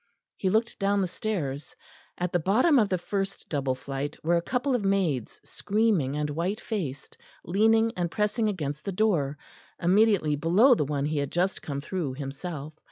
[0.35, 1.75] He looked down the stairs;
[2.17, 6.27] at the bottom of the first double flight were a couple of maids, screaming and
[6.27, 9.37] white faced, leaning and pressing against the door,
[9.79, 12.73] immediately below the one he had just come through himself.